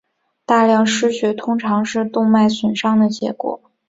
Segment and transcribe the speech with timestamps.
[0.47, 3.61] 大量失血通常是动脉损伤的结果。